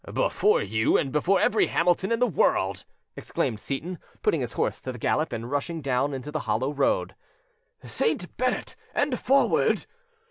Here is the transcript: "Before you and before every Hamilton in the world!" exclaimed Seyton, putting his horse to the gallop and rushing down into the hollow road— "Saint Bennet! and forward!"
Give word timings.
"Before 0.15 0.63
you 0.63 0.97
and 0.97 1.11
before 1.11 1.39
every 1.39 1.67
Hamilton 1.67 2.11
in 2.11 2.17
the 2.19 2.25
world!" 2.25 2.85
exclaimed 3.15 3.59
Seyton, 3.59 3.99
putting 4.23 4.41
his 4.41 4.53
horse 4.53 4.81
to 4.81 4.91
the 4.91 4.97
gallop 4.97 5.31
and 5.31 5.51
rushing 5.51 5.79
down 5.79 6.11
into 6.11 6.31
the 6.31 6.39
hollow 6.49 6.73
road— 6.73 7.13
"Saint 7.83 8.35
Bennet! 8.35 8.75
and 8.95 9.19
forward!" 9.19 9.85